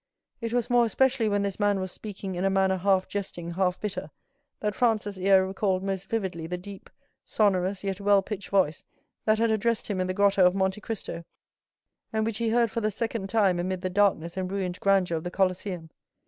It 0.39 0.51
was 0.51 0.67
more 0.67 0.83
especially 0.83 1.29
when 1.29 1.43
this 1.43 1.59
man 1.59 1.79
was 1.79 1.91
speaking 1.91 2.33
in 2.33 2.43
a 2.43 2.49
manner 2.49 2.77
half 2.77 3.07
jesting, 3.07 3.51
half 3.51 3.79
bitter, 3.79 4.09
that 4.59 4.73
Franz's 4.73 5.19
ear 5.19 5.45
recalled 5.45 5.83
most 5.83 6.09
vividly 6.09 6.47
the 6.47 6.57
deep 6.57 6.89
sonorous, 7.23 7.83
yet 7.83 8.01
well 8.01 8.23
pitched 8.23 8.49
voice 8.49 8.83
that 9.25 9.37
had 9.37 9.51
addressed 9.51 9.89
him 9.89 10.01
in 10.01 10.07
the 10.07 10.15
grotto 10.15 10.43
of 10.47 10.55
Monte 10.55 10.81
Cristo, 10.81 11.23
and 12.11 12.25
which 12.25 12.39
he 12.39 12.49
heard 12.49 12.71
for 12.71 12.81
the 12.81 12.89
second 12.89 13.29
time 13.29 13.59
amid 13.59 13.81
the 13.81 13.91
darkness 13.91 14.37
and 14.37 14.51
ruined 14.51 14.79
grandeur 14.79 15.17
of 15.17 15.23
the 15.23 15.29
Colosseum. 15.29 15.91